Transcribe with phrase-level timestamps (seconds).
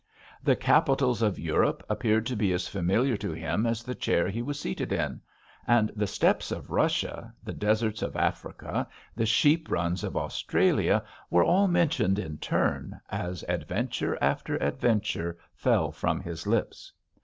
[0.43, 4.41] The capitals of Europe appeared to be as familiar to him as the chair he
[4.41, 5.21] was seated in;
[5.67, 11.43] and the steppes of Russia, the deserts of Africa, the sheep runs of Australia were
[11.43, 16.91] all mentioned in turn, as adventure after adventure fell from his lips.